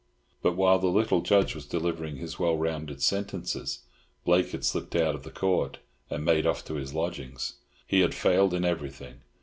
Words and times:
But 0.41 0.55
while 0.55 0.79
the 0.79 0.87
little 0.87 1.21
Judge 1.21 1.53
was 1.53 1.67
delivering 1.67 2.15
his 2.15 2.39
well 2.39 2.57
rounded 2.57 3.03
sentences, 3.03 3.83
Blake 4.25 4.49
had 4.49 4.65
slipped 4.65 4.95
out 4.95 5.13
of 5.13 5.31
Court 5.35 5.77
and 6.09 6.25
made 6.25 6.47
off 6.47 6.65
to 6.65 6.73
his 6.73 6.95
lodgings. 6.95 7.57
He 7.85 7.99
had 7.99 8.15
failed 8.15 8.55
in 8.55 8.65
everything. 8.65 9.21